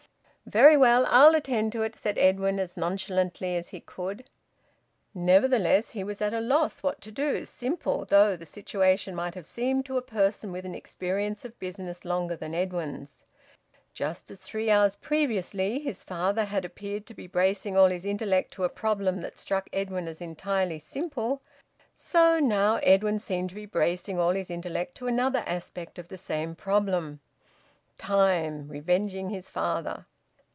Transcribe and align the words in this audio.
"Very 0.47 0.75
well. 0.75 1.05
I'll 1.07 1.33
attend 1.33 1.71
to 1.73 1.83
it," 1.83 1.95
said 1.95 2.17
Edwin, 2.17 2.59
as 2.59 2.75
nonchalantly 2.75 3.55
as 3.55 3.69
he 3.69 3.79
could. 3.79 4.29
Nevertheless 5.13 5.91
he 5.91 6.03
was 6.03 6.19
at 6.19 6.33
a 6.33 6.41
loss 6.41 6.83
what 6.83 6.99
to 7.01 7.11
do, 7.11 7.45
simple 7.45 8.03
though 8.03 8.35
the 8.35 8.45
situation 8.47 9.15
might 9.15 9.35
have 9.35 9.45
seemed 9.45 9.85
to 9.85 9.95
a 9.97 10.01
person 10.01 10.51
with 10.51 10.65
an 10.65 10.75
experience 10.75 11.45
of 11.45 11.57
business 11.57 12.03
longer 12.03 12.35
than 12.35 12.53
Edwin's. 12.53 13.23
Just 13.93 14.29
as 14.29 14.41
three 14.41 14.69
hours 14.69 14.97
previously 14.97 15.79
his 15.79 16.03
father 16.03 16.43
had 16.43 16.65
appeared 16.65 17.05
to 17.05 17.13
be 17.13 17.27
bracing 17.27 17.77
all 17.77 17.87
his 17.87 18.05
intellect 18.05 18.51
to 18.55 18.65
a 18.65 18.69
problem 18.69 19.21
that 19.21 19.37
struck 19.37 19.69
Edwin 19.71 20.05
as 20.05 20.19
entirely 20.19 20.79
simple, 20.79 21.41
so 21.95 22.39
now 22.41 22.75
Edwin 22.83 23.19
seemed 23.19 23.49
to 23.49 23.55
be 23.55 23.65
bracing 23.67 24.19
all 24.19 24.31
his 24.33 24.49
intellect 24.49 24.95
to 24.95 25.07
another 25.07 25.43
aspect 25.47 25.97
of 25.97 26.09
the 26.09 26.17
same 26.17 26.55
problem. 26.55 27.21
Time, 27.97 28.67
revenging 28.67 29.29
his 29.29 29.49
father! 29.49 30.07